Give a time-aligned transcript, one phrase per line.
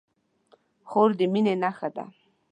[0.89, 2.03] خور د مینې نښه ده.